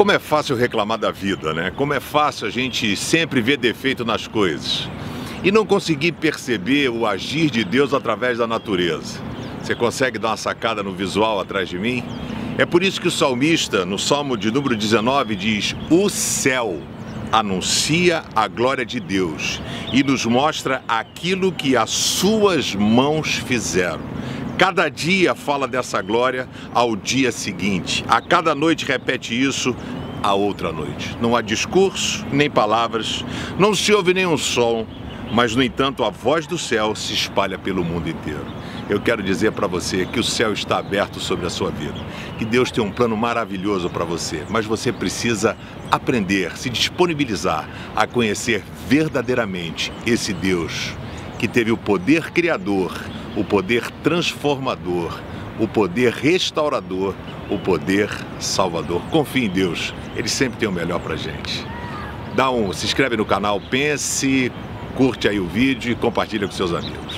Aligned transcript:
Como 0.00 0.12
é 0.12 0.18
fácil 0.18 0.56
reclamar 0.56 0.96
da 0.96 1.10
vida, 1.10 1.52
né? 1.52 1.70
Como 1.76 1.92
é 1.92 2.00
fácil 2.00 2.46
a 2.46 2.50
gente 2.50 2.96
sempre 2.96 3.42
ver 3.42 3.58
defeito 3.58 4.02
nas 4.02 4.26
coisas 4.26 4.88
e 5.44 5.52
não 5.52 5.66
conseguir 5.66 6.12
perceber 6.12 6.88
o 6.88 7.06
agir 7.06 7.50
de 7.50 7.62
Deus 7.62 7.92
através 7.92 8.38
da 8.38 8.46
natureza. 8.46 9.20
Você 9.62 9.74
consegue 9.74 10.18
dar 10.18 10.28
uma 10.28 10.36
sacada 10.38 10.82
no 10.82 10.94
visual 10.94 11.38
atrás 11.38 11.68
de 11.68 11.78
mim? 11.78 12.02
É 12.56 12.64
por 12.64 12.82
isso 12.82 12.98
que 12.98 13.08
o 13.08 13.10
salmista, 13.10 13.84
no 13.84 13.98
Salmo 13.98 14.38
de 14.38 14.50
número 14.50 14.74
19, 14.74 15.36
diz: 15.36 15.76
O 15.90 16.08
céu 16.08 16.80
anuncia 17.30 18.22
a 18.34 18.48
glória 18.48 18.86
de 18.86 19.00
Deus 19.00 19.60
e 19.92 20.02
nos 20.02 20.24
mostra 20.24 20.82
aquilo 20.88 21.52
que 21.52 21.76
as 21.76 21.90
suas 21.90 22.74
mãos 22.74 23.34
fizeram. 23.34 24.00
Cada 24.60 24.90
dia 24.90 25.34
fala 25.34 25.66
dessa 25.66 26.02
glória 26.02 26.46
ao 26.74 26.94
dia 26.94 27.32
seguinte. 27.32 28.04
A 28.06 28.20
cada 28.20 28.54
noite 28.54 28.84
repete 28.84 29.32
isso 29.32 29.74
a 30.22 30.34
outra 30.34 30.70
noite. 30.70 31.16
Não 31.18 31.34
há 31.34 31.40
discurso, 31.40 32.26
nem 32.30 32.50
palavras, 32.50 33.24
não 33.58 33.74
se 33.74 33.90
ouve 33.90 34.12
nenhum 34.12 34.36
som, 34.36 34.86
mas 35.32 35.56
no 35.56 35.62
entanto 35.62 36.04
a 36.04 36.10
voz 36.10 36.46
do 36.46 36.58
céu 36.58 36.94
se 36.94 37.14
espalha 37.14 37.56
pelo 37.58 37.82
mundo 37.82 38.10
inteiro. 38.10 38.44
Eu 38.90 39.00
quero 39.00 39.22
dizer 39.22 39.52
para 39.52 39.66
você 39.66 40.04
que 40.04 40.20
o 40.20 40.24
céu 40.24 40.52
está 40.52 40.76
aberto 40.76 41.20
sobre 41.20 41.46
a 41.46 41.50
sua 41.50 41.70
vida, 41.70 41.98
que 42.38 42.44
Deus 42.44 42.70
tem 42.70 42.84
um 42.84 42.92
plano 42.92 43.16
maravilhoso 43.16 43.88
para 43.88 44.04
você, 44.04 44.44
mas 44.50 44.66
você 44.66 44.92
precisa 44.92 45.56
aprender, 45.90 46.54
se 46.58 46.68
disponibilizar 46.68 47.66
a 47.96 48.06
conhecer 48.06 48.62
verdadeiramente 48.86 49.90
esse 50.04 50.34
Deus 50.34 50.94
que 51.38 51.48
teve 51.48 51.72
o 51.72 51.78
poder 51.78 52.30
criador, 52.30 52.92
o 53.36 53.44
poder 53.44 53.90
transformador, 54.02 55.20
o 55.58 55.68
poder 55.68 56.12
restaurador, 56.12 57.14
o 57.50 57.58
poder 57.58 58.10
salvador. 58.38 59.00
Confie 59.10 59.44
em 59.44 59.48
Deus, 59.48 59.94
Ele 60.16 60.28
sempre 60.28 60.58
tem 60.58 60.68
o 60.68 60.72
melhor 60.72 61.00
para 61.00 61.16
gente. 61.16 61.66
Dá 62.34 62.50
um, 62.50 62.72
se 62.72 62.86
inscreve 62.86 63.16
no 63.16 63.24
canal, 63.24 63.60
pense, 63.60 64.50
curte 64.96 65.28
aí 65.28 65.38
o 65.40 65.46
vídeo 65.46 65.92
e 65.92 65.94
compartilha 65.94 66.46
com 66.46 66.52
seus 66.52 66.72
amigos. 66.72 67.16